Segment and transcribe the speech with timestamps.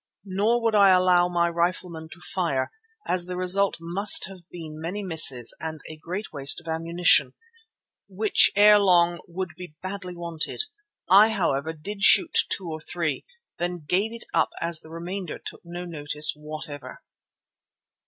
[0.25, 2.71] Nor would I allow my riflemen to fire,
[3.07, 7.35] as the result must have been many misses and a great waste of ammunition
[8.09, 10.63] which ere long would be badly wanted.
[11.07, 13.25] I, however, did shoot two or three,
[13.59, 17.03] then gave it up as the remainder took no notice whatever.